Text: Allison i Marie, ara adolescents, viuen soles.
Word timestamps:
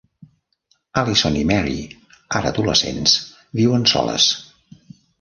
Allison 1.01 1.37
i 1.41 1.43
Marie, 1.51 2.01
ara 2.41 2.55
adolescents, 2.57 3.17
viuen 3.63 3.89
soles. 3.97 4.31